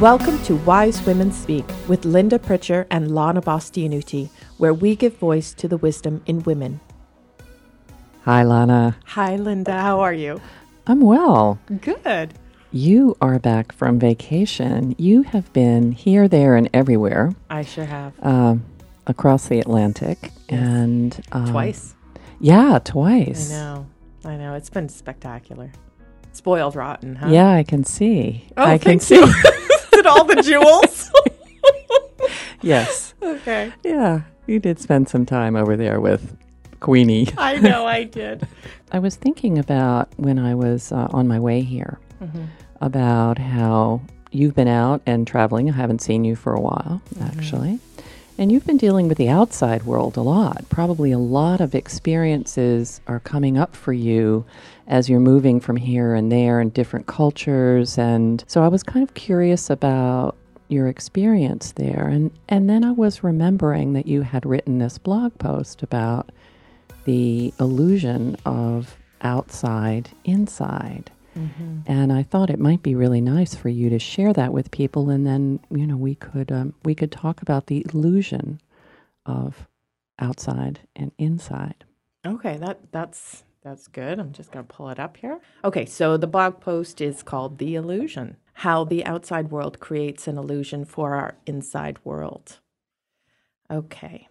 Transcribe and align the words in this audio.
Welcome 0.00 0.40
to 0.44 0.54
Wise 0.54 1.04
Women 1.04 1.32
Speak 1.32 1.64
with 1.88 2.04
Linda 2.04 2.38
Pritchard 2.38 2.86
and 2.88 3.16
Lana 3.16 3.42
Bastianuti, 3.42 4.30
where 4.56 4.72
we 4.72 4.94
give 4.94 5.16
voice 5.16 5.52
to 5.54 5.66
the 5.66 5.76
wisdom 5.76 6.22
in 6.24 6.44
women. 6.44 6.78
Hi, 8.22 8.44
Lana. 8.44 8.96
Hi, 9.06 9.34
Linda. 9.34 9.72
How 9.72 9.98
are 9.98 10.12
you? 10.12 10.40
I'm 10.86 11.00
well. 11.00 11.58
Good. 11.80 12.34
You 12.70 13.16
are 13.20 13.40
back 13.40 13.72
from 13.72 13.98
vacation. 13.98 14.94
You 14.98 15.22
have 15.24 15.52
been 15.52 15.90
here, 15.90 16.28
there, 16.28 16.54
and 16.54 16.70
everywhere. 16.72 17.32
I 17.50 17.62
sure 17.62 17.86
have. 17.86 18.12
Um, 18.22 18.64
across 19.08 19.48
the 19.48 19.58
Atlantic. 19.58 20.30
Yes. 20.48 20.60
And 20.60 21.20
um, 21.32 21.48
Twice. 21.48 21.96
Yeah, 22.38 22.78
twice. 22.84 23.50
I 23.50 23.54
know. 23.54 23.86
I 24.24 24.36
know. 24.36 24.54
It's 24.54 24.70
been 24.70 24.88
spectacular. 24.88 25.72
Spoiled 26.30 26.76
rotten, 26.76 27.16
huh? 27.16 27.30
Yeah, 27.30 27.50
I 27.50 27.64
can 27.64 27.82
see. 27.82 28.46
Oh, 28.56 28.62
I 28.62 28.78
can 28.78 29.00
thank 29.00 29.02
see. 29.02 29.24
Did 29.98 30.06
all 30.12 30.24
the 30.24 30.40
jewels? 30.42 31.10
yes. 32.62 33.14
okay. 33.22 33.72
Yeah, 33.82 34.22
you 34.46 34.58
did 34.60 34.78
spend 34.78 35.08
some 35.08 35.26
time 35.26 35.56
over 35.56 35.76
there 35.76 36.00
with 36.00 36.36
Queenie. 36.80 37.28
I 37.38 37.56
know 37.56 37.86
I 37.86 38.04
did. 38.04 38.46
I 38.92 38.98
was 39.00 39.16
thinking 39.16 39.58
about 39.58 40.08
when 40.16 40.38
I 40.38 40.54
was 40.54 40.92
uh, 40.92 41.08
on 41.10 41.26
my 41.28 41.38
way 41.40 41.62
here 41.62 41.98
Mm-hmm. 42.22 42.46
about 42.80 43.38
how 43.38 44.00
you've 44.32 44.54
been 44.56 44.66
out 44.66 45.00
and 45.06 45.24
traveling. 45.24 45.70
I 45.70 45.74
haven't 45.74 46.00
seen 46.00 46.24
you 46.24 46.34
for 46.34 46.52
a 46.52 46.60
while, 46.60 47.00
actually. 47.22 47.78
And 48.40 48.52
you've 48.52 48.66
been 48.66 48.76
dealing 48.76 49.08
with 49.08 49.18
the 49.18 49.28
outside 49.28 49.82
world 49.82 50.16
a 50.16 50.20
lot. 50.20 50.64
Probably 50.68 51.10
a 51.10 51.18
lot 51.18 51.60
of 51.60 51.74
experiences 51.74 53.00
are 53.08 53.18
coming 53.18 53.58
up 53.58 53.74
for 53.74 53.92
you 53.92 54.46
as 54.86 55.10
you're 55.10 55.18
moving 55.18 55.58
from 55.58 55.74
here 55.74 56.14
and 56.14 56.30
there 56.30 56.60
and 56.60 56.72
different 56.72 57.08
cultures. 57.08 57.98
And 57.98 58.44
so 58.46 58.62
I 58.62 58.68
was 58.68 58.84
kind 58.84 59.02
of 59.02 59.14
curious 59.14 59.70
about 59.70 60.36
your 60.68 60.86
experience 60.86 61.72
there. 61.72 62.06
And, 62.06 62.30
and 62.48 62.70
then 62.70 62.84
I 62.84 62.92
was 62.92 63.24
remembering 63.24 63.94
that 63.94 64.06
you 64.06 64.22
had 64.22 64.46
written 64.46 64.78
this 64.78 64.98
blog 64.98 65.36
post 65.38 65.82
about 65.82 66.30
the 67.06 67.52
illusion 67.58 68.36
of 68.46 68.96
outside 69.20 70.10
inside. 70.24 71.10
Mm-hmm. 71.38 71.80
And 71.86 72.12
I 72.12 72.22
thought 72.22 72.50
it 72.50 72.58
might 72.58 72.82
be 72.82 72.94
really 72.94 73.20
nice 73.20 73.54
for 73.54 73.68
you 73.68 73.88
to 73.90 73.98
share 73.98 74.32
that 74.32 74.52
with 74.52 74.70
people, 74.70 75.08
and 75.08 75.26
then 75.26 75.60
you 75.70 75.86
know 75.86 75.96
we 75.96 76.14
could 76.16 76.50
um, 76.50 76.74
we 76.84 76.94
could 76.94 77.12
talk 77.12 77.42
about 77.42 77.66
the 77.66 77.86
illusion 77.92 78.60
of 79.24 79.68
outside 80.18 80.80
and 80.96 81.12
inside. 81.18 81.84
Okay, 82.26 82.56
that 82.56 82.90
that's 82.90 83.44
that's 83.62 83.86
good. 83.86 84.18
I'm 84.18 84.32
just 84.32 84.50
going 84.50 84.66
to 84.66 84.72
pull 84.72 84.88
it 84.90 84.98
up 84.98 85.16
here. 85.16 85.40
Okay, 85.64 85.86
so 85.86 86.16
the 86.16 86.26
blog 86.26 86.60
post 86.60 87.00
is 87.00 87.22
called 87.22 87.58
The 87.58 87.76
Illusion: 87.76 88.36
How 88.54 88.84
the 88.84 89.04
Outside 89.04 89.50
World 89.50 89.78
Creates 89.78 90.26
an 90.26 90.38
Illusion 90.38 90.84
for 90.84 91.14
Our 91.14 91.36
Inside 91.46 91.98
World. 92.04 92.58
Okay. 93.70 94.28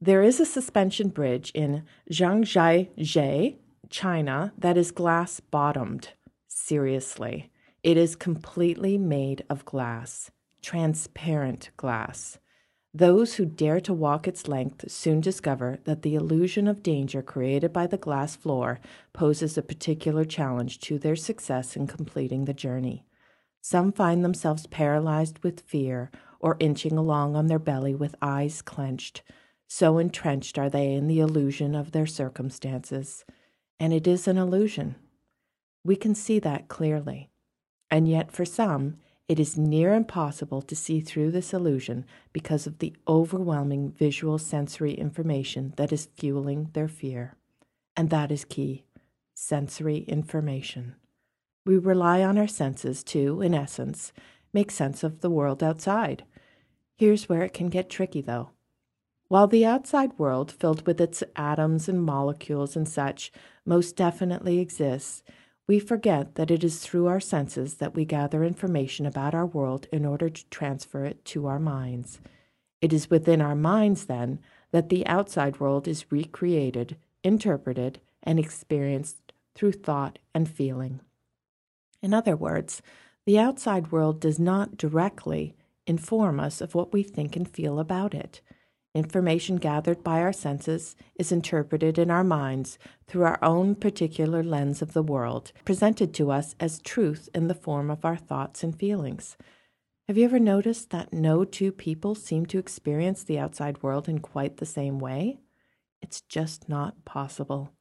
There 0.00 0.22
is 0.22 0.38
a 0.38 0.46
suspension 0.46 1.08
bridge 1.08 1.50
in 1.54 1.82
Zhangjiajie, 2.12 3.56
China, 3.90 4.52
that 4.58 4.76
is 4.76 4.90
glass 4.90 5.40
bottomed. 5.40 6.10
Seriously. 6.46 7.50
It 7.82 7.96
is 7.96 8.16
completely 8.16 8.98
made 8.98 9.44
of 9.48 9.64
glass, 9.64 10.30
transparent 10.60 11.70
glass. 11.76 12.38
Those 12.92 13.34
who 13.34 13.44
dare 13.44 13.80
to 13.82 13.92
walk 13.94 14.26
its 14.26 14.48
length 14.48 14.90
soon 14.90 15.20
discover 15.20 15.78
that 15.84 16.02
the 16.02 16.14
illusion 16.14 16.66
of 16.66 16.82
danger 16.82 17.22
created 17.22 17.72
by 17.72 17.86
the 17.86 17.98
glass 17.98 18.34
floor 18.34 18.80
poses 19.12 19.56
a 19.56 19.62
particular 19.62 20.24
challenge 20.24 20.80
to 20.80 20.98
their 20.98 21.16
success 21.16 21.76
in 21.76 21.86
completing 21.86 22.44
the 22.44 22.54
journey. 22.54 23.04
Some 23.60 23.92
find 23.92 24.24
themselves 24.24 24.66
paralyzed 24.66 25.38
with 25.44 25.60
fear 25.60 26.10
or 26.40 26.56
inching 26.60 26.96
along 26.96 27.36
on 27.36 27.46
their 27.46 27.58
belly 27.58 27.94
with 27.94 28.14
eyes 28.22 28.62
clenched. 28.62 29.22
So 29.66 29.98
entrenched 29.98 30.58
are 30.58 30.70
they 30.70 30.94
in 30.94 31.08
the 31.08 31.20
illusion 31.20 31.74
of 31.74 31.92
their 31.92 32.06
circumstances. 32.06 33.24
And 33.80 33.92
it 33.92 34.06
is 34.06 34.26
an 34.26 34.38
illusion. 34.38 34.96
We 35.84 35.96
can 35.96 36.14
see 36.14 36.38
that 36.40 36.68
clearly. 36.68 37.30
And 37.90 38.08
yet, 38.08 38.30
for 38.32 38.44
some, 38.44 38.96
it 39.28 39.38
is 39.38 39.58
near 39.58 39.94
impossible 39.94 40.62
to 40.62 40.74
see 40.74 41.00
through 41.00 41.30
this 41.30 41.52
illusion 41.52 42.06
because 42.32 42.66
of 42.66 42.78
the 42.78 42.94
overwhelming 43.06 43.92
visual 43.92 44.38
sensory 44.38 44.94
information 44.94 45.74
that 45.76 45.92
is 45.92 46.08
fueling 46.16 46.70
their 46.72 46.88
fear. 46.88 47.36
And 47.96 48.10
that 48.10 48.32
is 48.32 48.44
key 48.44 48.84
sensory 49.34 49.98
information. 50.08 50.96
We 51.64 51.76
rely 51.78 52.22
on 52.22 52.38
our 52.38 52.48
senses 52.48 53.04
to, 53.04 53.40
in 53.40 53.54
essence, 53.54 54.12
make 54.52 54.70
sense 54.70 55.04
of 55.04 55.20
the 55.20 55.30
world 55.30 55.62
outside. 55.62 56.24
Here's 56.96 57.28
where 57.28 57.42
it 57.42 57.52
can 57.52 57.68
get 57.68 57.88
tricky, 57.88 58.20
though. 58.20 58.50
While 59.28 59.46
the 59.46 59.66
outside 59.66 60.18
world, 60.18 60.50
filled 60.50 60.86
with 60.86 61.00
its 61.00 61.22
atoms 61.36 61.88
and 61.88 62.02
molecules 62.02 62.76
and 62.76 62.88
such, 62.88 63.30
most 63.66 63.94
definitely 63.94 64.58
exists, 64.58 65.22
we 65.66 65.78
forget 65.78 66.36
that 66.36 66.50
it 66.50 66.64
is 66.64 66.78
through 66.78 67.06
our 67.08 67.20
senses 67.20 67.74
that 67.74 67.94
we 67.94 68.06
gather 68.06 68.42
information 68.42 69.04
about 69.04 69.34
our 69.34 69.44
world 69.44 69.86
in 69.92 70.06
order 70.06 70.30
to 70.30 70.48
transfer 70.48 71.04
it 71.04 71.22
to 71.26 71.46
our 71.46 71.58
minds. 71.58 72.20
It 72.80 72.92
is 72.94 73.10
within 73.10 73.42
our 73.42 73.54
minds, 73.54 74.06
then, 74.06 74.40
that 74.70 74.88
the 74.88 75.06
outside 75.06 75.60
world 75.60 75.86
is 75.86 76.10
recreated, 76.10 76.96
interpreted, 77.22 78.00
and 78.22 78.38
experienced 78.38 79.32
through 79.54 79.72
thought 79.72 80.18
and 80.34 80.48
feeling. 80.48 81.00
In 82.00 82.14
other 82.14 82.36
words, 82.36 82.80
the 83.26 83.38
outside 83.38 83.92
world 83.92 84.20
does 84.20 84.38
not 84.38 84.78
directly 84.78 85.54
inform 85.86 86.40
us 86.40 86.62
of 86.62 86.74
what 86.74 86.94
we 86.94 87.02
think 87.02 87.36
and 87.36 87.46
feel 87.46 87.78
about 87.78 88.14
it. 88.14 88.40
Information 88.94 89.56
gathered 89.56 90.02
by 90.02 90.20
our 90.20 90.32
senses 90.32 90.96
is 91.16 91.30
interpreted 91.30 91.98
in 91.98 92.10
our 92.10 92.24
minds 92.24 92.78
through 93.06 93.24
our 93.24 93.38
own 93.44 93.74
particular 93.74 94.42
lens 94.42 94.80
of 94.80 94.92
the 94.92 95.02
world, 95.02 95.52
presented 95.64 96.14
to 96.14 96.30
us 96.30 96.54
as 96.58 96.80
truth 96.80 97.28
in 97.34 97.48
the 97.48 97.54
form 97.54 97.90
of 97.90 98.04
our 98.04 98.16
thoughts 98.16 98.64
and 98.64 98.78
feelings. 98.78 99.36
Have 100.08 100.16
you 100.16 100.24
ever 100.24 100.38
noticed 100.38 100.88
that 100.90 101.12
no 101.12 101.44
two 101.44 101.70
people 101.70 102.14
seem 102.14 102.46
to 102.46 102.58
experience 102.58 103.22
the 103.22 103.38
outside 103.38 103.82
world 103.82 104.08
in 104.08 104.20
quite 104.20 104.56
the 104.56 104.66
same 104.66 104.98
way? 104.98 105.38
It's 106.00 106.22
just 106.22 106.68
not 106.68 107.04
possible. 107.04 107.72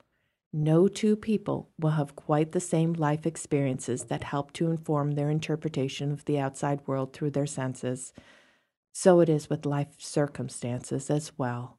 No 0.51 0.88
two 0.88 1.16
people 1.16 1.69
will 1.79 1.91
have 1.91 2.16
quite 2.16 2.51
the 2.51 2.59
same 2.59 2.94
life 2.94 3.25
experiences 3.25 4.06
that 4.06 4.24
help 4.24 4.51
to 4.53 4.72
inform 4.72 5.12
their 5.12 5.29
interpretation 5.29 6.12
of 6.12 6.25
the 6.25 6.39
outside 6.39 6.81
world 6.85 7.13
through 7.13 7.31
their 7.31 7.45
senses. 7.45 8.12
So 9.00 9.19
it 9.19 9.30
is 9.30 9.47
with 9.47 9.68
life 9.68 9.94
circumstances 10.00 11.12
as 11.12 11.31
well. 11.38 11.78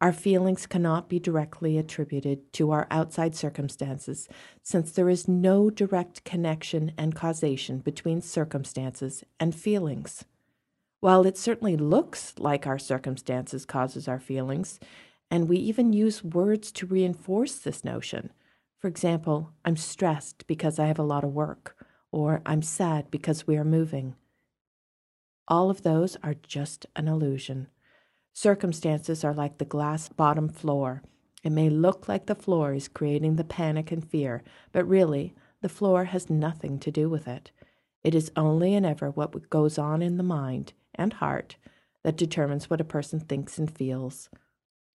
Our 0.00 0.12
feelings 0.12 0.66
cannot 0.66 1.08
be 1.08 1.20
directly 1.20 1.78
attributed 1.78 2.52
to 2.54 2.72
our 2.72 2.88
outside 2.90 3.36
circumstances, 3.36 4.28
since 4.64 4.90
there 4.90 5.08
is 5.08 5.28
no 5.28 5.70
direct 5.70 6.24
connection 6.24 6.90
and 6.98 7.14
causation 7.14 7.78
between 7.78 8.20
circumstances 8.20 9.22
and 9.38 9.54
feelings. 9.54 10.24
While 10.98 11.24
it 11.24 11.38
certainly 11.38 11.76
looks 11.76 12.34
like 12.36 12.66
our 12.66 12.80
circumstances 12.80 13.64
causes 13.64 14.08
our 14.08 14.18
feelings, 14.18 14.80
and 15.30 15.48
we 15.48 15.58
even 15.58 15.92
use 15.92 16.24
words 16.24 16.72
to 16.72 16.86
reinforce 16.86 17.60
this 17.60 17.84
notion. 17.84 18.32
For 18.76 18.88
example, 18.88 19.52
I'm 19.64 19.76
stressed 19.76 20.48
because 20.48 20.80
I 20.80 20.86
have 20.86 20.98
a 20.98 21.04
lot 21.04 21.22
of 21.22 21.32
work, 21.32 21.76
or 22.10 22.42
I'm 22.44 22.62
sad 22.62 23.08
because 23.12 23.46
we 23.46 23.56
are 23.56 23.64
moving. 23.64 24.16
All 25.48 25.70
of 25.70 25.82
those 25.82 26.16
are 26.22 26.34
just 26.34 26.86
an 26.96 27.06
illusion. 27.08 27.68
Circumstances 28.32 29.24
are 29.24 29.34
like 29.34 29.58
the 29.58 29.64
glass 29.64 30.08
bottom 30.08 30.48
floor. 30.48 31.02
It 31.44 31.50
may 31.50 31.70
look 31.70 32.08
like 32.08 32.26
the 32.26 32.34
floor 32.34 32.74
is 32.74 32.88
creating 32.88 33.36
the 33.36 33.44
panic 33.44 33.92
and 33.92 34.04
fear, 34.04 34.42
but 34.72 34.88
really, 34.88 35.34
the 35.62 35.68
floor 35.68 36.06
has 36.06 36.28
nothing 36.28 36.78
to 36.80 36.90
do 36.90 37.08
with 37.08 37.28
it. 37.28 37.50
It 38.02 38.14
is 38.14 38.32
only 38.36 38.74
and 38.74 38.84
ever 38.84 39.10
what 39.10 39.48
goes 39.48 39.78
on 39.78 40.02
in 40.02 40.16
the 40.16 40.22
mind 40.22 40.72
and 40.94 41.12
heart 41.14 41.56
that 42.02 42.16
determines 42.16 42.68
what 42.68 42.80
a 42.80 42.84
person 42.84 43.20
thinks 43.20 43.58
and 43.58 43.70
feels 43.70 44.28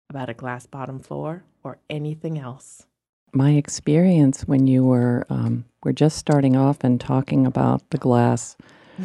about 0.10 0.30
a 0.30 0.34
glass 0.34 0.66
bottom 0.66 1.00
floor 1.00 1.44
or 1.64 1.78
anything 1.90 2.38
else. 2.38 2.86
My 3.34 3.52
experience 3.52 4.48
when 4.48 4.68
you 4.68 4.84
were 4.84 5.26
um, 5.30 5.66
were 5.84 5.94
just 5.94 6.18
starting 6.18 6.58
off 6.58 6.84
and 6.84 7.00
talking 7.00 7.46
about 7.46 7.90
the 7.90 7.98
glass 7.98 8.58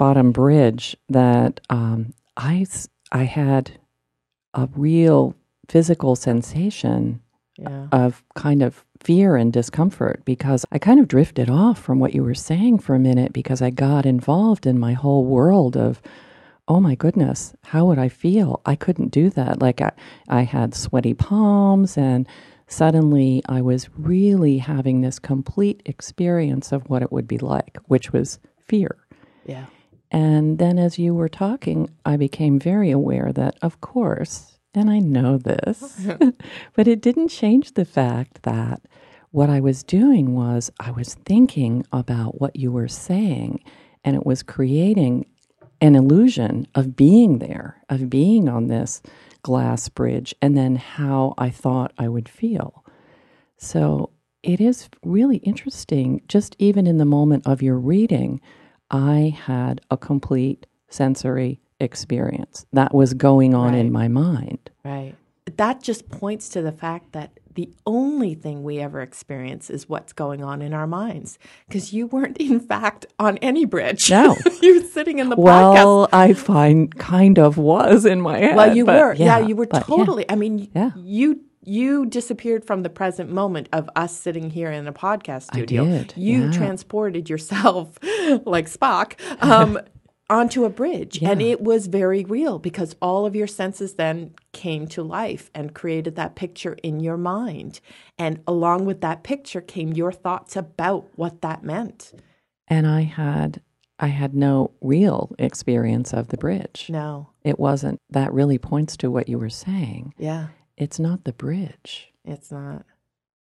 bottom 0.00 0.32
bridge 0.32 0.96
that 1.10 1.60
um, 1.68 2.14
I 2.36 2.66
I 3.12 3.24
had 3.24 3.72
a 4.54 4.66
real 4.74 5.34
physical 5.68 6.16
sensation 6.16 7.20
Yeah. 7.58 7.88
of 7.92 8.22
kind 8.34 8.62
of 8.62 8.84
fear 9.08 9.36
and 9.36 9.52
discomfort 9.52 10.22
because 10.24 10.64
I 10.72 10.78
kind 10.78 10.98
of 11.00 11.06
drifted 11.08 11.48
off 11.50 11.78
from 11.78 11.98
what 12.00 12.14
you 12.14 12.22
were 12.24 12.34
saying 12.50 12.78
for 12.78 12.94
a 12.94 12.98
minute 13.10 13.32
because 13.34 13.60
I 13.60 13.70
got 13.70 14.06
involved 14.06 14.64
in 14.66 14.78
my 14.78 14.94
whole 14.94 15.24
world 15.26 15.76
of 15.76 16.00
oh 16.66 16.80
my 16.80 16.94
goodness 16.94 17.52
how 17.72 17.84
would 17.86 17.98
I 17.98 18.08
feel 18.08 18.48
I 18.64 18.76
couldn't 18.76 19.10
do 19.20 19.28
that 19.30 19.60
like 19.60 19.80
I, 19.82 19.92
I 20.28 20.42
had 20.56 20.74
sweaty 20.74 21.12
palms 21.14 21.98
and 21.98 22.26
suddenly 22.68 23.42
I 23.48 23.60
was 23.60 23.90
really 23.96 24.56
having 24.58 25.00
this 25.02 25.18
complete 25.18 25.82
experience 25.84 26.72
of 26.72 26.88
what 26.88 27.02
it 27.02 27.12
would 27.12 27.28
be 27.28 27.38
like 27.38 27.76
which 27.92 28.12
was 28.14 28.38
fear 28.70 28.96
Yeah. 29.44 29.66
And 30.10 30.58
then 30.58 30.78
as 30.78 30.98
you 30.98 31.14
were 31.14 31.28
talking, 31.28 31.88
I 32.04 32.16
became 32.16 32.58
very 32.58 32.90
aware 32.90 33.32
that, 33.32 33.56
of 33.62 33.80
course, 33.80 34.58
and 34.74 34.90
I 34.90 34.98
know 34.98 35.38
this, 35.38 36.06
but 36.74 36.88
it 36.88 37.00
didn't 37.00 37.28
change 37.28 37.72
the 37.72 37.84
fact 37.84 38.42
that 38.42 38.82
what 39.30 39.48
I 39.48 39.60
was 39.60 39.84
doing 39.84 40.34
was 40.34 40.70
I 40.80 40.90
was 40.90 41.14
thinking 41.14 41.86
about 41.92 42.40
what 42.40 42.56
you 42.56 42.72
were 42.72 42.88
saying, 42.88 43.62
and 44.04 44.16
it 44.16 44.26
was 44.26 44.42
creating 44.42 45.26
an 45.80 45.94
illusion 45.94 46.66
of 46.74 46.96
being 46.96 47.38
there, 47.38 47.82
of 47.88 48.10
being 48.10 48.48
on 48.48 48.66
this 48.66 49.00
glass 49.42 49.88
bridge, 49.88 50.34
and 50.42 50.56
then 50.56 50.76
how 50.76 51.34
I 51.38 51.48
thought 51.48 51.92
I 51.96 52.08
would 52.08 52.28
feel. 52.28 52.84
So 53.56 54.10
it 54.42 54.60
is 54.60 54.88
really 55.04 55.38
interesting, 55.38 56.22
just 56.26 56.56
even 56.58 56.86
in 56.86 56.98
the 56.98 57.04
moment 57.04 57.46
of 57.46 57.62
your 57.62 57.78
reading, 57.78 58.40
I 58.90 59.36
had 59.46 59.80
a 59.90 59.96
complete 59.96 60.66
sensory 60.88 61.60
experience 61.80 62.66
that 62.72 62.94
was 62.94 63.14
going 63.14 63.54
on 63.54 63.72
Right. 63.72 63.78
in 63.78 63.92
my 63.92 64.08
mind. 64.08 64.70
Right. 64.84 65.14
That 65.56 65.82
just 65.82 66.08
points 66.10 66.48
to 66.50 66.62
the 66.62 66.72
fact 66.72 67.12
that 67.12 67.30
the 67.54 67.68
only 67.84 68.34
thing 68.34 68.62
we 68.62 68.78
ever 68.78 69.00
experience 69.00 69.70
is 69.70 69.88
what's 69.88 70.12
going 70.12 70.42
on 70.44 70.62
in 70.62 70.72
our 70.72 70.86
minds. 70.86 71.38
Because 71.66 71.92
you 71.92 72.06
weren't, 72.06 72.36
in 72.38 72.60
fact, 72.60 73.06
on 73.18 73.38
any 73.38 73.64
bridge. 73.64 74.08
No. 74.10 74.36
you 74.62 74.80
were 74.80 74.86
sitting 74.88 75.18
in 75.18 75.28
the 75.30 75.36
podcast. 75.36 75.42
Well, 75.74 76.08
I 76.12 76.32
find 76.32 76.94
kind 76.96 77.38
of 77.38 77.58
was 77.58 78.04
in 78.06 78.20
my 78.20 78.38
head. 78.38 78.56
Well, 78.56 78.76
you 78.76 78.86
were. 78.86 79.14
Yeah, 79.14 79.38
you 79.40 79.56
were 79.56 79.66
but 79.66 79.88
yeah. 79.88 79.96
totally. 79.96 80.24
I 80.28 80.36
mean, 80.36 80.68
Yeah. 80.74 80.92
you 80.96 81.40
you 81.62 82.06
disappeared 82.06 82.64
from 82.64 82.82
the 82.82 82.90
present 82.90 83.30
moment 83.30 83.68
of 83.72 83.88
us 83.94 84.16
sitting 84.16 84.50
here 84.50 84.70
in 84.70 84.86
a 84.86 84.92
podcast 84.92 85.42
studio. 85.54 85.82
I 85.84 85.86
did, 85.86 86.14
You 86.16 86.44
yeah. 86.44 86.50
transported 86.52 87.28
yourself 87.28 87.98
like 88.44 88.66
Spock 88.70 89.14
um, 89.42 89.78
onto 90.30 90.64
a 90.64 90.70
bridge, 90.70 91.22
and 91.22 91.42
it 91.42 91.60
was 91.60 91.86
very 91.88 92.24
real 92.24 92.58
because 92.58 92.94
all 93.02 93.26
of 93.26 93.34
your 93.36 93.46
senses 93.46 93.94
then 93.94 94.32
came 94.52 94.86
to 94.88 95.02
life 95.02 95.50
and 95.54 95.74
created 95.74 96.16
that 96.16 96.34
picture 96.36 96.76
in 96.82 97.00
your 97.00 97.16
mind, 97.16 97.80
and 98.18 98.40
along 98.46 98.84
with 98.86 99.00
that 99.02 99.22
picture 99.22 99.60
came 99.60 99.92
your 99.92 100.12
thoughts 100.12 100.56
about 100.56 101.08
what 101.16 101.42
that 101.42 101.62
meant. 101.62 102.12
And 102.68 102.86
I 102.86 103.02
had 103.02 103.60
I 103.98 104.06
had 104.06 104.34
no 104.34 104.70
real 104.80 105.34
experience 105.38 106.14
of 106.14 106.28
the 106.28 106.38
bridge. 106.38 106.86
No, 106.88 107.28
It 107.44 107.58
wasn't. 107.60 107.98
That 108.08 108.32
really 108.32 108.56
points 108.56 108.96
to 108.98 109.10
what 109.10 109.28
you 109.28 109.38
were 109.38 109.50
saying. 109.50 110.14
yeah. 110.16 110.46
It's 110.80 110.98
not 110.98 111.24
the 111.24 111.32
bridge. 111.32 112.12
It's 112.24 112.50
not. 112.50 112.84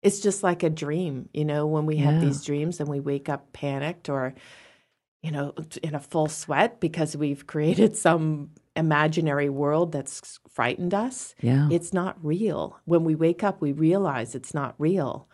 It's 0.02 0.20
just 0.22 0.44
like 0.44 0.64
a 0.64 0.70
dream, 0.70 1.28
you 1.34 1.44
know, 1.44 1.68
when 1.68 1.86
we 1.86 1.98
have 1.98 2.16
Yeah. 2.16 2.20
these 2.22 2.44
dreams 2.44 2.80
and 2.80 2.88
we 2.90 3.00
wake 3.02 3.28
up 3.28 3.52
panicked 3.52 4.08
or, 4.10 4.34
you 5.22 5.32
know, 5.32 5.54
in 5.84 5.94
a 5.94 6.00
full 6.00 6.28
sweat 6.28 6.80
because 6.80 7.18
we've 7.18 7.46
created 7.46 7.98
some 7.98 8.52
imaginary 8.76 9.50
world 9.50 9.92
that's 9.92 10.40
frightened 10.48 10.94
us. 10.94 11.36
Yeah. 11.42 11.68
It's 11.70 11.94
not 11.94 12.24
real. 12.24 12.80
When 12.86 13.04
we 13.04 13.16
wake 13.16 13.44
up, 13.44 13.60
we 13.60 13.74
realize 13.74 14.34
it's 14.34 14.54
not 14.54 14.76
real 14.78 15.28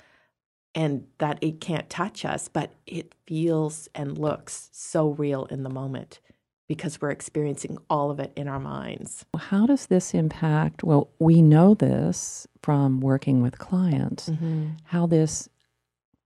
and 0.73 1.05
that 1.19 1.37
it 1.41 1.61
can't 1.61 1.89
touch 1.89 2.25
us, 2.25 2.47
but 2.47 2.73
it 2.87 3.13
feels 3.27 3.87
and 3.93 4.17
looks 4.17 4.69
so 4.71 5.09
real 5.09 5.45
in 5.45 5.61
the 5.61 5.69
moment 5.69 6.19
because 6.67 7.01
we're 7.01 7.09
experiencing 7.11 7.77
all 7.89 8.09
of 8.09 8.19
it 8.19 8.31
in 8.35 8.47
our 8.47 8.59
minds. 8.59 9.25
How 9.37 9.65
does 9.65 9.87
this 9.87 10.13
impact? 10.13 10.83
Well, 10.83 11.09
we 11.19 11.41
know 11.41 11.73
this 11.73 12.47
from 12.61 13.01
working 13.01 13.41
with 13.41 13.57
clients, 13.57 14.29
mm-hmm. 14.29 14.69
how 14.85 15.05
this 15.05 15.49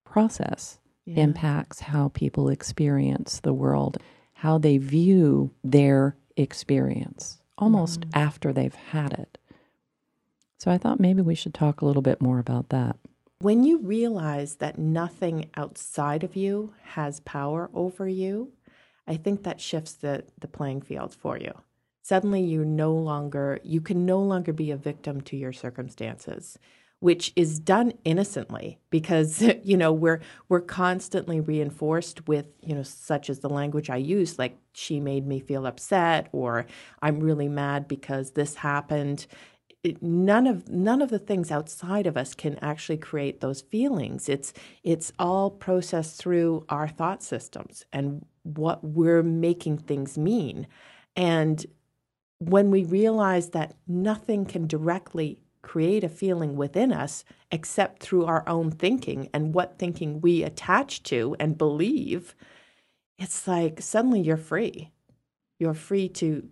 process 0.04 0.78
Yeah. 1.04 1.24
impacts 1.24 1.80
how 1.80 2.08
people 2.08 2.48
experience 2.48 3.40
the 3.40 3.52
world, 3.54 3.98
how 4.34 4.58
they 4.58 4.78
view 4.78 5.50
their 5.64 6.16
experience 6.36 7.40
almost 7.56 8.04
after 8.14 8.52
they've 8.52 8.74
had 8.74 9.12
it. 9.14 9.38
So 10.58 10.70
I 10.70 10.78
thought 10.78 11.00
maybe 11.00 11.22
we 11.22 11.34
should 11.34 11.54
talk 11.54 11.80
a 11.80 11.84
little 11.84 12.02
bit 12.02 12.20
more 12.20 12.38
about 12.38 12.68
that. 12.70 12.96
When 13.40 13.62
you 13.64 13.78
realize 13.78 14.56
that 14.56 14.78
nothing 14.78 15.48
outside 15.56 16.24
of 16.24 16.34
you 16.36 16.74
has 16.94 17.20
power 17.20 17.70
over 17.72 18.08
you, 18.08 18.52
I 19.08 19.16
think 19.16 19.42
that 19.42 19.60
shifts 19.60 19.94
the, 19.94 20.24
the 20.38 20.46
playing 20.46 20.82
field 20.82 21.14
for 21.14 21.38
you. 21.38 21.52
Suddenly 22.02 22.42
you 22.42 22.64
no 22.64 22.92
longer 22.92 23.58
you 23.64 23.80
can 23.80 24.06
no 24.06 24.20
longer 24.20 24.52
be 24.52 24.70
a 24.70 24.76
victim 24.76 25.20
to 25.22 25.36
your 25.36 25.52
circumstances, 25.52 26.58
which 27.00 27.32
is 27.36 27.58
done 27.58 27.92
innocently 28.04 28.78
because 28.90 29.42
you 29.64 29.76
know 29.76 29.92
we're 29.92 30.20
we're 30.48 30.60
constantly 30.60 31.40
reinforced 31.40 32.26
with, 32.28 32.46
you 32.62 32.74
know, 32.74 32.82
such 32.82 33.28
as 33.28 33.40
the 33.40 33.50
language 33.50 33.90
I 33.90 33.96
use, 33.96 34.38
like 34.38 34.58
she 34.72 35.00
made 35.00 35.26
me 35.26 35.40
feel 35.40 35.66
upset 35.66 36.28
or 36.32 36.66
I'm 37.02 37.20
really 37.20 37.48
mad 37.48 37.88
because 37.88 38.32
this 38.32 38.54
happened 38.54 39.26
none 40.00 40.46
of 40.46 40.68
none 40.68 41.00
of 41.00 41.08
the 41.08 41.18
things 41.18 41.50
outside 41.50 42.06
of 42.06 42.16
us 42.16 42.34
can 42.34 42.58
actually 42.60 42.96
create 42.96 43.40
those 43.40 43.60
feelings 43.60 44.28
it's 44.28 44.52
it's 44.82 45.12
all 45.18 45.50
processed 45.50 46.20
through 46.20 46.64
our 46.68 46.88
thought 46.88 47.22
systems 47.22 47.84
and 47.92 48.26
what 48.56 48.82
we're 48.82 49.22
making 49.22 49.78
things 49.78 50.16
mean 50.16 50.66
and 51.16 51.66
when 52.38 52.70
we 52.70 52.84
realize 52.84 53.50
that 53.50 53.74
nothing 53.86 54.44
can 54.44 54.66
directly 54.66 55.40
create 55.60 56.04
a 56.04 56.08
feeling 56.08 56.56
within 56.56 56.92
us 56.92 57.24
except 57.50 58.00
through 58.00 58.24
our 58.24 58.48
own 58.48 58.70
thinking 58.70 59.28
and 59.34 59.54
what 59.54 59.78
thinking 59.78 60.20
we 60.20 60.42
attach 60.42 61.02
to 61.02 61.34
and 61.40 61.58
believe 61.58 62.34
it's 63.18 63.46
like 63.48 63.80
suddenly 63.80 64.20
you're 64.20 64.36
free 64.36 64.90
you're 65.58 65.74
free 65.74 66.08
to 66.08 66.48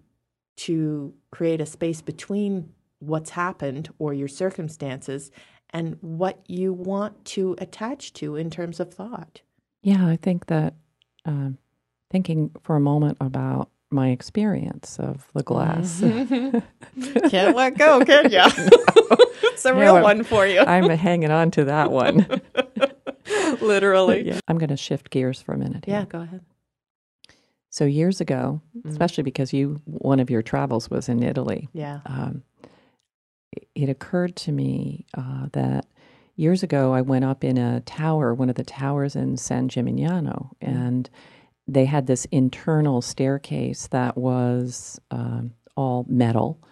to 0.56 1.14
create 1.30 1.60
a 1.60 1.66
space 1.66 2.00
between 2.00 2.72
what's 2.98 3.30
happened 3.30 3.90
or 3.98 4.14
your 4.14 4.28
circumstances 4.28 5.30
and 5.70 5.96
what 6.00 6.42
you 6.46 6.72
want 6.72 7.24
to 7.24 7.54
attach 7.58 8.12
to 8.14 8.36
in 8.36 8.50
terms 8.50 8.80
of 8.80 8.92
thought. 8.92 9.42
Yeah, 9.82 10.06
I 10.06 10.16
think 10.16 10.46
that 10.46 10.74
um, 11.24 11.58
thinking 12.10 12.50
for 12.62 12.76
a 12.76 12.80
moment 12.80 13.18
about 13.20 13.70
my 13.90 14.08
experience 14.10 14.98
of 14.98 15.28
the 15.34 15.42
glass, 15.42 16.00
Can't 17.30 17.56
let 17.56 17.78
go, 17.78 18.04
can 18.04 18.30
you? 18.32 18.40
it's 19.44 19.64
a 19.64 19.72
No, 19.72 19.80
real 19.80 19.94
I'm- 19.94 20.02
one 20.02 20.22
for 20.24 20.46
you. 20.46 20.60
I'm 20.60 20.88
hanging 20.90 21.30
on 21.30 21.50
to 21.52 21.64
that 21.64 21.90
one. 21.92 22.26
Literally. 23.60 24.26
Yeah. 24.26 24.40
I'm 24.48 24.58
going 24.58 24.70
to 24.70 24.76
shift 24.76 25.10
gears 25.10 25.40
for 25.40 25.52
a 25.52 25.58
minute. 25.58 25.84
Here. 25.84 25.96
Yeah, 26.00 26.04
go 26.04 26.20
ahead. 26.22 26.42
So 27.70 27.84
years 27.84 28.20
ago, 28.20 28.60
especially 28.86 29.22
because 29.22 29.52
you 29.52 29.80
one 29.84 30.18
of 30.18 30.30
your 30.30 30.42
travels 30.42 30.88
was 30.90 31.08
in 31.08 31.22
Italy, 31.22 31.68
Yeah. 31.72 32.00
um, 32.06 32.42
it- 33.74 33.88
occurred 33.90 34.34
to 34.36 34.52
me 34.52 35.04
uh, 35.16 35.46
that 35.52 35.86
years 36.36 36.62
ago 36.62 36.92
I 36.94 37.02
went 37.02 37.24
up 37.24 37.44
in 37.44 37.58
a 37.58 37.80
tower, 37.82 38.34
one 38.34 38.48
of 38.48 38.56
the 38.56 38.64
towers 38.64 39.14
in 39.14 39.36
San 39.36 39.68
Gimignano, 39.68 40.50
and 40.60 41.08
they 41.68 41.84
had 41.84 42.06
this 42.06 42.26
internal 42.26 43.02
staircase 43.02 43.88
that 43.88 44.16
was 44.16 45.00
um, 45.10 45.52
all 45.76 46.06
metal. 46.08 46.62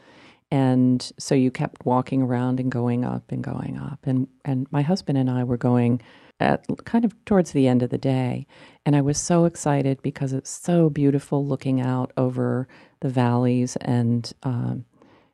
And 0.50 1.12
so 1.18 1.34
you 1.34 1.50
kept 1.50 1.84
walking 1.84 2.22
around 2.22 2.60
and 2.60 2.70
going 2.70 3.04
up 3.04 3.32
and 3.32 3.42
going 3.42 3.76
up. 3.76 4.00
And, 4.04 4.28
and 4.44 4.66
my 4.70 4.82
husband 4.82 5.18
and 5.18 5.28
I 5.28 5.42
were 5.42 5.56
going 5.56 6.00
at 6.38 6.64
kind 6.84 7.04
of 7.04 7.12
towards 7.24 7.52
the 7.52 7.66
end 7.66 7.82
of 7.82 7.90
the 7.90 7.98
day. 7.98 8.46
And 8.86 8.94
I 8.94 9.00
was 9.00 9.18
so 9.18 9.46
excited 9.46 10.00
because 10.02 10.32
it's 10.32 10.50
so 10.50 10.90
beautiful 10.90 11.44
looking 11.44 11.80
out 11.80 12.12
over 12.16 12.68
the 13.00 13.08
valleys. 13.08 13.76
And, 13.80 14.32
um, 14.44 14.84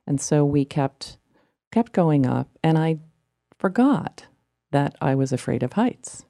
and 0.07 0.21
so 0.21 0.45
we 0.45 0.65
kept, 0.65 1.19
kept 1.71 1.93
going 1.93 2.25
up. 2.27 2.49
And 2.63 2.79
I 2.79 3.01
forgot 3.59 4.27
that 4.71 4.97
I 5.01 5.15
was 5.15 5.33
afraid 5.33 5.63
of 5.63 5.75
heights. 5.75 6.25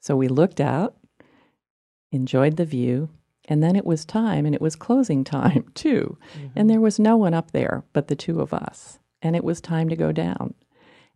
So 0.00 0.16
we 0.16 0.28
looked 0.28 0.60
out, 0.60 0.96
enjoyed 2.12 2.56
the 2.56 2.64
view, 2.64 3.10
and 3.48 3.62
then 3.62 3.76
it 3.76 3.86
was 3.86 4.04
time, 4.04 4.46
and 4.46 4.54
it 4.54 4.60
was 4.60 4.76
closing 4.76 5.24
time 5.24 5.66
too. 5.74 6.18
And 6.34 6.50
mm-hmm. 6.52 6.66
there 6.68 6.80
was 6.80 6.98
no 6.98 7.16
one 7.16 7.34
up 7.34 7.52
there 7.52 7.84
but 7.92 8.08
the 8.08 8.16
two 8.16 8.40
of 8.40 8.52
us. 8.52 8.98
And 9.22 9.34
it 9.34 9.44
was 9.44 9.60
time 9.60 9.88
to 9.88 9.96
go 9.96 10.12
down. 10.12 10.54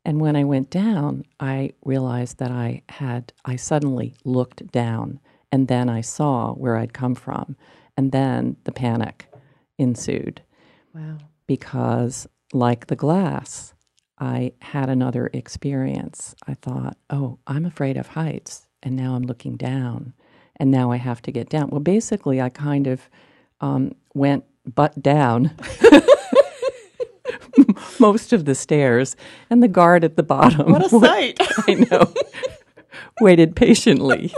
And 0.05 0.21
when 0.21 0.35
I 0.35 0.45
went 0.45 0.71
down, 0.71 1.25
I 1.39 1.73
realized 1.85 2.39
that 2.39 2.51
I 2.51 2.83
had, 2.89 3.33
I 3.45 3.57
suddenly 3.57 4.15
looked 4.25 4.67
down 4.73 5.21
and 5.53 5.69
then 5.69 5.89
I 5.89 6.01
saw 6.01 6.55
where 6.55 6.77
I'd 6.77 6.95
come 6.95 7.15
from. 7.15 7.57
And 7.97 8.13
then 8.13 8.57
the 8.65 8.73
panic 8.73 9.27
ensued 9.79 10.43
Wow. 10.95 11.19
because, 11.47 12.27
like 12.53 12.87
the 12.87 12.97
glass, 12.97 13.75
I 14.19 14.53
had 14.61 14.89
another 14.89 15.31
experience. 15.33 16.35
I 16.47 16.55
thought, 16.55 16.97
oh, 17.11 17.39
I'm 17.47 17.65
afraid 17.67 17.97
of 17.97 18.09
heights. 18.09 18.67
And 18.83 18.97
now 18.97 19.15
I'm 19.15 19.23
looking 19.23 19.57
down. 19.57 20.15
And 20.61 20.71
now 20.71 20.93
I 20.93 20.97
have 20.99 21.21
to 21.23 21.33
get 21.33 21.49
down. 21.49 21.71
Well, 21.71 21.81
basically, 21.81 22.41
I 22.41 22.51
kind 22.51 22.87
of 22.87 23.09
um, 23.61 23.97
went 24.15 24.45
butt 24.73 25.03
down 25.03 25.51
most 27.99 28.33
of 28.33 28.45
the 28.45 28.55
stairs, 28.55 29.17
and 29.51 29.63
the 29.63 29.69
guard 29.69 30.05
at 30.05 30.17
the 30.17 30.23
bottom. 30.23 30.71
What 30.71 30.85
a 30.85 30.89
sight. 31.01 31.39
I 31.67 31.75
know. 31.91 32.13
waited 33.21 33.57
patiently. 33.57 34.33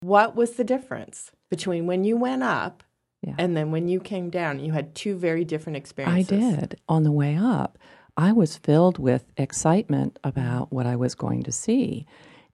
what 0.00 0.36
was 0.36 0.52
the 0.52 0.64
difference? 0.64 1.30
between 1.48 1.86
when 1.86 2.02
you 2.02 2.16
went 2.16 2.42
up 2.42 2.82
Yeah. 3.22 3.36
and 3.38 3.56
then 3.56 3.70
when 3.70 3.86
you 3.86 4.00
came 4.00 4.30
down. 4.30 4.58
You 4.58 4.72
had 4.72 4.96
two 4.96 5.16
very 5.16 5.44
different 5.44 5.76
experiences. 5.76 6.32
I 6.32 6.36
did. 6.60 6.80
On 6.88 7.04
the 7.04 7.12
way 7.12 7.36
up, 7.36 7.78
I 8.16 8.32
was 8.32 8.56
filled 8.56 8.98
with 8.98 9.30
excitement 9.36 10.18
about 10.24 10.72
what 10.72 10.86
I 10.86 10.96
was 10.96 11.14
going 11.14 11.44
to 11.44 11.52
see. 11.52 12.04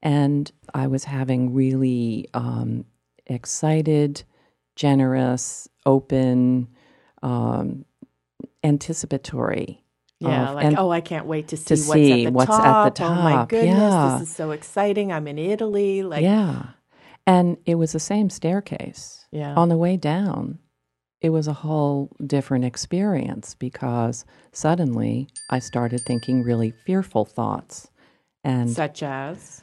And 0.03 0.51
I 0.75 0.87
was 0.89 1.05
having 1.05 1.55
really 1.55 2.29
um, 2.35 2.85
excited, 3.27 4.25
generous, 4.75 5.69
open, 5.87 6.69
um, 7.23 7.85
anticipatory. 8.65 9.83
Yeah, 10.19 10.51
of- 10.51 10.55
like 10.55 10.65
and 10.67 10.79
oh, 10.79 10.91
I 10.91 11.01
can't 11.01 11.27
wait 11.27 11.49
to 11.49 11.57
see, 11.57 11.75
to 11.75 11.83
what's, 11.83 11.93
see 11.93 12.13
at 12.13 12.27
the 12.27 12.33
what's 12.33 12.51
at 12.51 12.95
top. 12.95 13.11
Oh 13.11 13.23
my 13.23 13.47
goodness, 13.47 13.77
yeah. 13.77 14.19
this 14.19 14.29
is 14.29 14.35
so 14.35 14.53
exciting! 14.53 15.13
I'm 15.13 15.27
in 15.27 15.39
Italy. 15.39 16.03
Like, 16.03 16.23
yeah. 16.23 16.67
And 17.27 17.57
it 17.67 17.77
was 17.77 17.93
the 17.93 18.01
same 18.01 18.31
staircase. 18.31 19.27
yeah, 19.31 19.55
On 19.55 19.69
the 19.69 19.77
way 19.77 19.97
down, 19.97 20.59
it 21.21 21.31
was 21.31 21.47
a 21.47 21.53
whole 21.53 22.11
different 22.27 22.65
experience 22.65 23.55
because 23.55 24.25
suddenly 24.51 25.29
I 25.49 25.61
started 25.61 26.01
thinking 26.01 26.43
really 26.43 26.73
fearful 26.85 27.25
thoughts. 27.25 27.89
And 28.43 28.69
such 28.71 29.05
as 29.05 29.63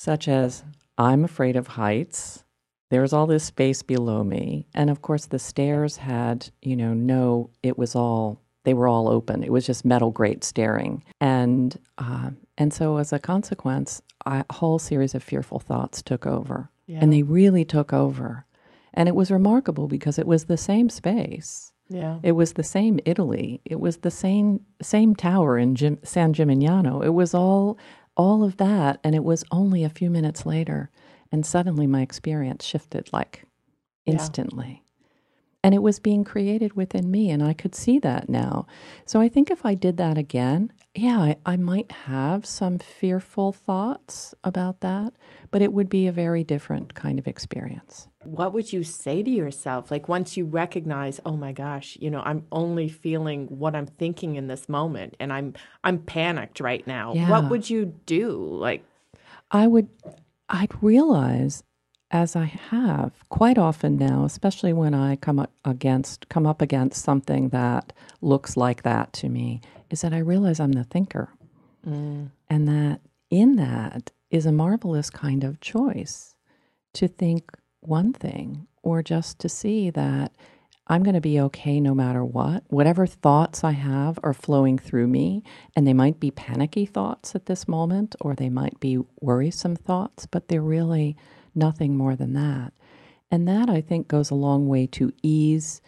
such 0.00 0.28
as, 0.28 0.64
I'm 0.96 1.24
afraid 1.24 1.56
of 1.56 1.66
heights. 1.66 2.42
There's 2.88 3.12
all 3.12 3.26
this 3.26 3.44
space 3.44 3.82
below 3.82 4.24
me. 4.24 4.66
And 4.74 4.88
of 4.88 5.02
course, 5.02 5.26
the 5.26 5.38
stairs 5.38 5.98
had, 5.98 6.48
you 6.62 6.74
know, 6.74 6.94
no, 6.94 7.50
it 7.62 7.76
was 7.76 7.94
all, 7.94 8.40
they 8.64 8.72
were 8.72 8.88
all 8.88 9.08
open. 9.10 9.44
It 9.44 9.52
was 9.52 9.66
just 9.66 9.84
metal 9.84 10.10
grate 10.10 10.42
staring. 10.42 11.04
And, 11.20 11.78
uh, 11.98 12.30
and 12.56 12.72
so 12.72 12.96
as 12.96 13.12
a 13.12 13.18
consequence, 13.18 14.00
a 14.24 14.42
whole 14.50 14.78
series 14.78 15.14
of 15.14 15.22
fearful 15.22 15.58
thoughts 15.58 16.00
took 16.00 16.26
over. 16.26 16.70
yeah, 16.86 17.00
And 17.02 17.12
they 17.12 17.22
really 17.22 17.66
took 17.66 17.92
over. 17.92 18.46
And 18.94 19.06
it 19.06 19.14
was 19.14 19.30
remarkable 19.30 19.86
because 19.86 20.18
it 20.18 20.26
was 20.26 20.46
the 20.46 20.56
same 20.56 20.88
space. 20.88 21.72
yeah, 21.90 22.18
It 22.22 22.32
was 22.32 22.54
the 22.54 22.64
same 22.64 23.00
Italy. 23.04 23.60
It 23.66 23.80
was 23.80 23.98
the 23.98 24.10
same 24.10 24.60
same 24.82 25.14
tower 25.14 25.58
in 25.58 25.74
Jim, 25.74 25.98
San 26.02 26.32
Gimignano. 26.32 27.04
It 27.04 27.10
was 27.10 27.34
all 27.34 27.76
all 28.20 28.44
of 28.44 28.58
that, 28.58 29.00
and 29.02 29.14
it 29.14 29.24
was 29.24 29.44
only 29.50 29.82
a 29.82 29.88
few 29.88 30.10
minutes 30.10 30.44
later, 30.44 30.90
and 31.32 31.46
suddenly 31.46 31.86
my 31.86 32.02
experience 32.02 32.66
shifted 32.66 33.10
like 33.14 33.46
instantly. 34.04 34.82
And 35.62 35.74
it 35.74 35.82
was 35.82 35.98
being 35.98 36.24
created 36.24 36.72
within 36.74 37.10
me, 37.10 37.30
and 37.30 37.42
I 37.42 37.52
could 37.52 37.74
see 37.74 37.98
that 37.98 38.30
now. 38.30 38.66
So 39.04 39.20
I 39.20 39.28
think 39.28 39.50
if 39.50 39.66
I 39.66 39.74
did 39.74 39.98
that 39.98 40.16
again, 40.16 40.72
yeah, 40.94 41.18
I, 41.18 41.36
I 41.44 41.56
might 41.56 41.92
have 41.92 42.46
some 42.46 42.78
fearful 42.78 43.52
thoughts 43.52 44.34
about 44.42 44.80
that, 44.80 45.12
but 45.50 45.60
it 45.60 45.72
would 45.74 45.90
be 45.90 46.06
a 46.06 46.12
very 46.12 46.44
different 46.44 46.94
kind 46.94 47.18
of 47.18 47.26
experience. 47.28 48.08
what 48.24 48.52
would 48.52 48.72
you 48.72 48.82
say 48.84 49.22
to 49.22 49.30
yourself? 49.30 49.90
Like 49.90 50.08
once 50.08 50.36
you 50.36 50.44
recognize, 50.44 51.20
oh 51.24 51.36
my 51.36 51.52
gosh, 51.52 51.96
you 52.00 52.10
know, 52.10 52.20
I'm 52.24 52.44
only 52.52 52.88
feeling 52.88 53.46
what 53.46 53.74
I'm 53.74 53.86
thinking 53.86 54.36
in 54.36 54.46
this 54.46 54.68
moment, 54.68 55.16
and 55.20 55.32
I'm 55.32 55.54
I'm 55.84 55.98
panicked 55.98 56.60
right 56.60 56.86
now. 56.86 57.14
Yeah. 57.14 57.30
What 57.30 57.50
would 57.50 57.70
you 57.70 57.86
do? 58.06 58.36
Like, 58.36 58.84
I 59.50 59.66
would, 59.66 59.88
I'd 60.48 60.82
realize, 60.82 61.62
as 62.10 62.34
I 62.34 62.44
have 62.44 63.12
quite 63.28 63.58
often 63.58 63.96
now, 63.96 64.24
especially 64.24 64.72
when 64.72 64.94
I 64.94 65.16
come 65.16 65.38
up 65.38 65.52
against 65.64 66.28
come 66.28 66.46
up 66.46 66.60
against 66.60 67.02
something 67.02 67.50
that 67.50 67.92
looks 68.20 68.56
like 68.56 68.82
that 68.82 69.12
to 69.14 69.28
me, 69.28 69.60
is 69.90 70.00
that 70.00 70.12
I 70.12 70.18
realize 70.18 70.60
I'm 70.60 70.72
the 70.72 70.84
thinker, 70.84 71.30
mm. 71.86 72.30
and 72.48 72.68
that 72.68 73.00
in 73.30 73.56
that 73.56 74.10
is 74.30 74.46
a 74.46 74.52
marvelous 74.52 75.10
kind 75.10 75.44
of 75.44 75.60
choice 75.60 76.34
to 76.94 77.08
think 77.08 77.52
one 77.80 78.12
thing 78.12 78.66
or 78.82 79.02
just 79.02 79.38
to 79.40 79.48
see 79.48 79.90
that 79.90 80.32
I'm 80.86 81.04
going 81.04 81.14
to 81.14 81.20
be 81.20 81.40
okay 81.40 81.78
no 81.78 81.94
matter 81.94 82.24
what. 82.24 82.64
Whatever 82.66 83.06
thoughts 83.06 83.62
I 83.62 83.72
have 83.72 84.18
are 84.24 84.34
flowing 84.34 84.76
through 84.76 85.06
me, 85.06 85.44
and 85.76 85.86
they 85.86 85.92
might 85.92 86.18
be 86.18 86.32
panicky 86.32 86.84
thoughts 86.84 87.36
at 87.36 87.46
this 87.46 87.68
moment, 87.68 88.16
or 88.20 88.34
they 88.34 88.48
might 88.48 88.80
be 88.80 88.98
worrisome 89.20 89.76
thoughts, 89.76 90.26
but 90.26 90.48
they're 90.48 90.60
really 90.60 91.16
nothing 91.54 91.96
more 91.96 92.16
than 92.16 92.34
that. 92.34 92.72
And 93.30 93.46
that, 93.46 93.70
I 93.70 93.80
think, 93.80 94.08
goes 94.08 94.30
a 94.30 94.34
long 94.34 94.68
way 94.68 94.86
to 94.88 95.12
ease 95.22 95.80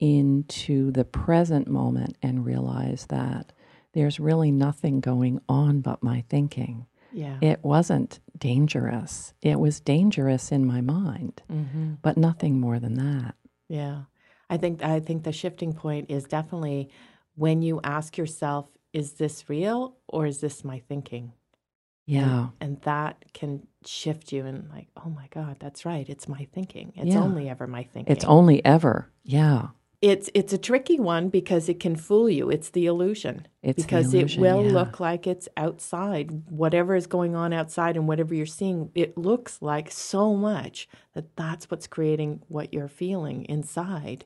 into 0.00 0.90
the 0.90 1.04
present 1.04 1.68
moment 1.68 2.16
and 2.22 2.44
realize 2.44 3.06
that 3.06 3.52
there's 3.92 4.18
really 4.18 4.50
nothing 4.50 5.00
going 5.00 5.40
on 5.48 5.80
but 5.80 6.02
my 6.02 6.24
thinking. 6.28 6.86
yeah, 7.12 7.38
It 7.40 7.60
wasn't 7.62 8.18
dangerous. 8.36 9.32
It 9.42 9.60
was 9.60 9.78
dangerous 9.78 10.50
in 10.50 10.66
my 10.66 10.80
mind, 10.80 11.42
mm-hmm. 11.50 11.94
but 12.02 12.16
nothing 12.16 12.58
more 12.58 12.78
than 12.80 12.94
that. 12.94 13.34
yeah. 13.68 14.02
I 14.50 14.58
think 14.58 14.82
I 14.84 15.00
think 15.00 15.22
the 15.22 15.32
shifting 15.32 15.72
point 15.72 16.10
is 16.10 16.24
definitely 16.24 16.90
when 17.36 17.62
you 17.62 17.80
ask 17.82 18.18
yourself, 18.18 18.68
is 18.92 19.14
this 19.14 19.48
real 19.48 19.96
or 20.06 20.26
is 20.26 20.40
this 20.42 20.62
my 20.62 20.78
thinking? 20.80 21.32
Yeah. 22.06 22.48
and 22.60 22.80
that 22.82 23.24
can 23.32 23.66
shift 23.86 24.32
you 24.32 24.44
and 24.46 24.68
like 24.70 24.88
oh 25.04 25.08
my 25.10 25.28
god 25.30 25.56
that's 25.60 25.84
right 25.84 26.08
it's 26.08 26.28
my 26.28 26.46
thinking 26.52 26.92
it's 26.96 27.14
Yeah. 27.14 27.22
only 27.22 27.48
ever 27.48 27.66
my 27.66 27.84
thinking 27.84 28.12
It's 28.14 28.24
only 28.24 28.64
ever. 28.64 29.08
Yeah. 29.24 29.68
it's 30.00 30.28
it's 30.34 30.52
a 30.52 30.58
tricky 30.58 30.98
one 30.98 31.28
because 31.28 31.68
it 31.68 31.78
can 31.80 31.94
fool 31.96 32.28
you 32.28 32.50
it's 32.50 32.70
the 32.70 32.86
illusion 32.86 33.46
It's 33.62 33.76
the 33.76 33.82
because 33.86 34.14
illusion, 34.14 34.38
it 34.38 34.42
will 34.42 34.64
yeah. 34.66 34.72
look 34.72 34.98
like 35.00 35.26
it's 35.28 35.48
outside 35.56 36.42
whatever 36.50 36.94
is 36.96 37.06
going 37.06 37.34
on 37.36 37.52
outside 37.52 37.96
and 37.96 38.08
whatever 38.08 38.34
you're 38.34 38.46
seeing 38.46 38.90
it 38.94 39.16
looks 39.16 39.62
like 39.62 39.90
so 39.90 40.34
much 40.34 40.88
that 41.14 41.34
that's 41.36 41.70
what's 41.70 41.86
creating 41.86 42.42
what 42.48 42.72
you're 42.74 42.88
feeling 42.88 43.44
inside 43.44 44.24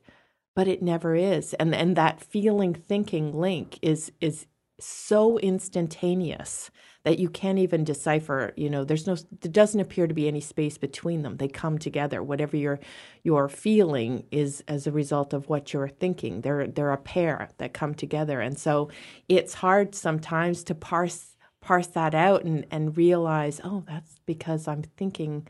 but 0.55 0.67
it 0.67 0.83
never 0.83 1.15
is 1.15 1.53
and 1.55 1.75
and 1.75 1.95
that 1.97 2.21
feeling 2.23 2.73
thinking 2.75 3.33
link 3.33 3.79
is 3.83 4.11
is 4.21 4.47
so 4.81 5.39
instantaneous 5.39 6.71
that 7.07 7.21
you 7.21 7.31
can't 7.31 7.59
even 7.61 7.85
decipher 7.85 8.55
you 8.59 8.71
know 8.71 8.85
there's 8.85 9.09
no 9.09 9.17
there 9.43 9.53
doesn't 9.53 9.81
appear 9.81 10.09
to 10.09 10.15
be 10.15 10.29
any 10.29 10.43
space 10.43 10.79
between 10.79 11.23
them 11.23 11.39
they 11.39 11.49
come 11.49 11.79
together 11.79 12.23
whatever 12.23 12.59
you're 12.59 12.81
you're 13.25 13.49
feeling 13.49 14.25
is 14.33 14.65
as 14.69 14.87
a 14.89 14.93
result 14.93 15.35
of 15.35 15.49
what 15.51 15.75
you're 15.75 15.89
thinking 15.89 16.43
they're 16.43 16.69
they're 16.69 16.93
a 16.93 16.99
pair 16.99 17.51
that 17.59 17.75
come 17.75 17.95
together 17.95 18.41
and 18.43 18.59
so 18.59 18.91
it's 19.31 19.57
hard 19.57 19.97
sometimes 19.97 20.65
to 20.65 20.77
parse 20.77 21.37
parse 21.63 21.89
that 21.89 22.15
out 22.15 22.45
and 22.45 22.67
and 22.73 22.99
realize 22.99 23.61
oh 23.65 23.85
that's 23.89 24.17
because 24.27 24.69
i'm 24.69 24.85
thinking 24.99 25.49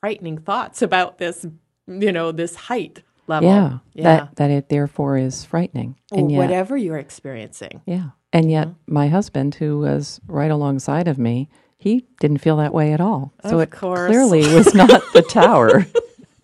frightening 0.00 0.38
thoughts 0.38 0.82
about 0.82 1.18
this 1.18 1.46
you 1.88 2.12
know 2.12 2.32
this 2.32 2.56
height 2.56 3.02
level 3.28 3.48
Yeah. 3.50 3.78
yeah 3.94 4.28
That 4.28 4.36
that 4.36 4.50
it 4.52 4.70
therefore 4.70 5.18
is 5.18 5.44
frightening. 5.44 5.96
And 6.12 6.30
yet 6.32 6.38
whatever 6.38 6.76
you're 6.76 6.98
experiencing 6.98 7.82
Yeah. 7.86 8.10
And 8.34 8.50
yet 8.50 8.68
my 8.88 9.06
husband 9.06 9.54
who 9.54 9.78
was 9.78 10.20
right 10.26 10.50
alongside 10.50 11.06
of 11.06 11.18
me, 11.18 11.48
he 11.78 12.04
didn't 12.18 12.38
feel 12.38 12.56
that 12.56 12.74
way 12.74 12.92
at 12.92 13.00
all. 13.00 13.32
So 13.48 13.60
it 13.60 13.70
course. 13.70 14.10
clearly 14.10 14.40
was 14.52 14.74
not 14.74 15.02
the 15.12 15.22
tower. 15.22 15.86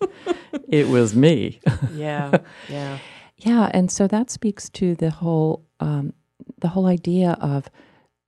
it 0.69 0.87
was 0.87 1.13
me. 1.15 1.59
yeah 1.93 2.37
yeah 2.69 2.97
Yeah, 3.37 3.69
and 3.73 3.91
so 3.91 4.07
that 4.07 4.31
speaks 4.31 4.69
to 4.69 4.95
the 4.95 5.09
whole 5.09 5.65
um, 5.81 6.13
the 6.59 6.69
whole 6.69 6.85
idea 6.85 7.37
of 7.41 7.69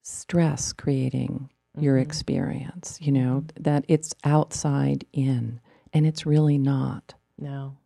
stress 0.02 0.74
creating 0.74 1.50
your 1.80 1.98
experience. 1.98 2.98
You 3.02 3.14
know 3.14 3.46
that 3.60 3.86
it's 3.88 4.14
outside 4.26 5.06
in, 5.14 5.62
and 5.94 6.06
it's 6.06 6.26
really 6.26 6.58
not. 6.58 7.14
No, 7.38 7.78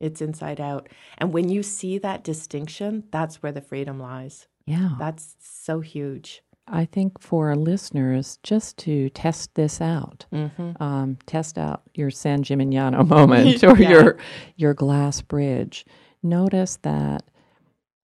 it's 0.00 0.22
inside 0.22 0.60
out. 0.60 0.88
And 1.18 1.32
when 1.34 1.48
you 1.50 1.62
see 1.62 1.98
that 1.98 2.24
distinction, 2.24 3.04
that's 3.10 3.42
where 3.42 3.52
the 3.52 3.60
freedom 3.60 4.00
lies. 4.00 4.46
Yeah, 4.68 4.90
That's 4.98 5.36
so 5.40 5.80
huge. 5.80 6.42
I 6.70 6.84
think 6.84 7.18
for 7.20 7.48
our 7.48 7.56
listeners, 7.56 8.38
just 8.42 8.76
to 8.78 9.08
test 9.10 9.54
this 9.54 9.80
out, 9.80 10.26
Mm-hmm. 10.32 10.82
um, 10.82 11.16
test 11.26 11.56
out 11.56 11.82
your 11.94 12.10
San 12.10 12.42
Gimignano 12.44 13.06
moment 13.16 13.64
or 13.68 13.76
Yeah. 13.78 13.88
your 13.90 14.18
your 14.56 14.74
glass 14.74 15.22
bridge. 15.22 15.86
Notice 16.22 16.76
that 16.82 17.22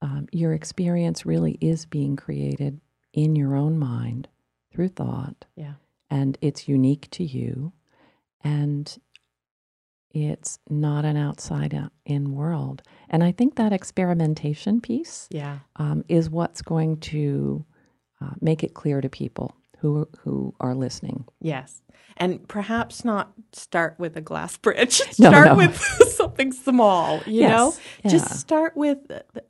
um, 0.01 0.27
your 0.33 0.53
experience 0.55 1.27
really 1.27 1.59
is 1.61 1.85
being 1.87 2.17
created 2.17 2.81
in 3.13 3.37
your 3.37 3.55
own 3.57 3.79
mind 3.79 4.29
through 4.73 4.89
thought, 4.89 5.45
Yeah. 5.57 5.75
and 6.11 6.37
it's 6.41 6.67
unique 6.69 7.09
to 7.13 7.25
you, 7.25 7.73
and 8.43 8.97
it's 10.11 10.59
not 10.71 11.05
an 11.05 11.17
outside 11.17 11.79
in 12.05 12.35
world. 12.35 12.83
And 13.11 13.23
I 13.25 13.33
think 13.33 13.57
that 13.57 13.73
experimentation 13.73 14.81
piece 14.81 15.29
Yeah. 15.31 15.59
um, 15.77 16.05
is 16.09 16.29
what's 16.31 16.63
going 16.63 16.99
to 17.01 17.65
uh, 18.21 18.31
make 18.41 18.63
it 18.65 18.75
clear 18.75 19.01
to 19.01 19.09
people 19.09 19.55
who 19.79 20.09
who 20.21 20.55
are 20.61 20.75
listening. 20.75 21.25
Yes. 21.41 21.83
And 22.17 22.47
perhaps 22.49 23.05
not 23.05 23.33
start 23.53 23.97
with 23.99 24.17
a 24.17 24.21
glass 24.21 24.57
bridge. 24.65 25.01
No, 25.19 25.29
start 25.31 25.47
no. 25.49 25.55
with 25.57 25.77
something 26.17 26.53
small, 26.53 27.19
you 27.27 27.41
Yes, 27.43 27.51
know? 27.51 27.75
Just 28.11 28.39
start 28.41 28.77
with 28.77 28.99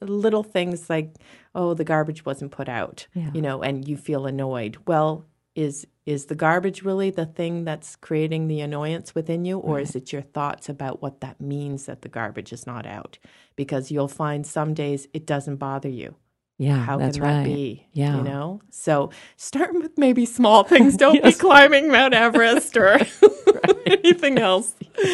little 0.00 0.42
things 0.42 0.88
like, 0.90 1.14
oh, 1.54 1.74
the 1.74 1.84
garbage 1.84 2.24
wasn't 2.24 2.50
put 2.52 2.68
out, 2.68 3.06
Yeah. 3.14 3.30
you 3.34 3.42
know, 3.42 3.62
and 3.62 3.86
you 3.86 3.96
feel 3.96 4.26
annoyed. 4.26 4.76
Well, 4.86 5.24
is 5.54 5.86
is 6.06 6.26
the 6.26 6.34
garbage 6.34 6.82
really 6.82 7.10
the 7.10 7.26
thing 7.26 7.64
that's 7.64 7.96
creating 7.96 8.48
the 8.48 8.60
annoyance 8.60 9.14
within 9.14 9.44
you 9.44 9.58
or 9.58 9.80
is 9.80 9.94
it 9.94 10.12
your 10.12 10.20
thoughts 10.22 10.68
about 10.68 11.00
what 11.00 11.20
that 11.20 11.40
means 11.40 11.86
that 11.86 12.02
the 12.02 12.08
garbage 12.08 12.52
is 12.52 12.66
not 12.66 12.84
out 12.86 13.18
because 13.56 13.90
you'll 13.90 14.08
find 14.08 14.46
some 14.46 14.74
days 14.74 15.06
it 15.14 15.24
doesn't 15.26 15.56
bother 15.56 15.88
you 15.88 16.14
Yeah, 16.58 16.78
how 16.84 16.98
that's 16.98 17.16
can 17.18 17.24
right. 17.26 17.32
that 17.44 17.44
be 17.44 17.86
Yeah. 17.92 18.16
you 18.16 18.22
know 18.22 18.60
so 18.70 19.10
start 19.36 19.72
with 19.74 19.96
maybe 19.96 20.26
small 20.26 20.64
things 20.72 20.96
don't 20.96 21.14
Yes. 21.22 21.34
be 21.36 21.40
climbing 21.40 21.88
mount 21.88 22.14
everest 22.14 22.76
or 22.76 22.98
anything 23.86 24.38
else 24.38 24.74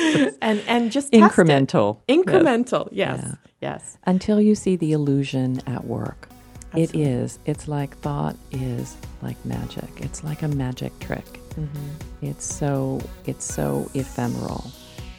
and 0.41 0.63
and 0.67 0.91
just. 0.91 1.13
Incremental. 1.13 1.99
Yes. 2.09 2.19
incremental 2.19 2.89
yes 2.91 3.21
Yeah. 3.23 3.35
yes 3.61 3.99
Until 4.07 4.41
you 4.41 4.55
see 4.55 4.77
the 4.77 4.93
illusion 4.93 5.61
at 5.67 5.85
work. 5.85 6.29
It 6.75 6.83
Absolutely. 6.91 7.03
is. 7.13 7.39
It's 7.47 7.67
like 7.69 7.97
thought 7.99 8.37
is 8.53 8.97
like 9.23 9.43
magic. 9.45 9.89
It's 9.97 10.23
like 10.23 10.43
a 10.43 10.49
magic 10.49 10.97
trick. 11.01 11.25
Mm-hmm. 11.57 11.89
It's 12.27 12.45
so 12.45 13.01
it's 13.27 13.45
so 13.45 13.91
ephemeral, 13.95 14.71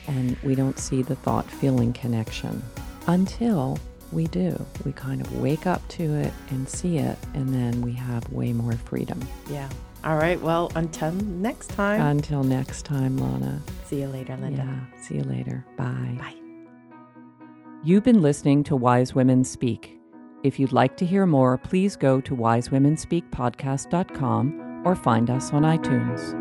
and 0.08 0.38
we 0.44 0.56
don't 0.56 0.80
see 0.80 1.02
the 1.02 1.16
thought 1.16 1.46
feeling 1.46 1.92
connection 1.94 2.64
until 3.08 3.78
we 4.14 4.28
do. 4.28 4.66
We 4.86 4.94
kind 4.94 5.20
of 5.22 5.42
wake 5.42 5.68
up 5.68 5.86
to 5.90 6.04
it 6.16 6.34
and 6.52 6.68
see 6.70 6.98
it, 7.00 7.18
and 7.34 7.50
then 7.54 7.82
we 7.82 7.92
have 7.94 8.28
way 8.32 8.54
more 8.54 8.74
freedom. 8.74 9.20
yeah 9.50 9.70
all 10.04 10.16
right 10.18 10.42
well 10.42 10.72
until 10.76 11.12
next 11.12 11.68
time 11.70 12.02
Until 12.02 12.44
next 12.44 12.86
time, 12.86 13.18
Lana. 13.20 13.62
see 13.86 14.00
you 14.02 14.08
later 14.08 14.36
linda 14.38 14.64
Yeah. 14.66 15.02
See 15.04 15.16
you 15.18 15.24
later. 15.24 15.64
Bye. 15.78 16.16
bye 16.18 16.34
You've 17.84 18.04
been 18.04 18.22
listening 18.22 18.64
to 18.66 18.76
Wise 18.76 19.14
Women 19.14 19.44
Speak. 19.44 20.01
If 20.44 20.60
you'd 20.60 20.72
like 20.72 20.98
to 20.98 21.06
hear 21.06 21.28
more, 21.28 21.58
please 21.58 21.96
go 21.96 22.20
to 22.22 22.36
wisewomenspeakpodcast.com 22.36 24.82
or 24.86 24.96
find 24.96 25.30
us 25.30 25.54
on 25.54 25.62
iTunes. 25.64 26.41